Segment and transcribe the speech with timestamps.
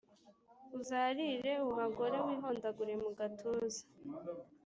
[0.79, 3.81] Uzarire uhogore, wihondagure mu gatuza,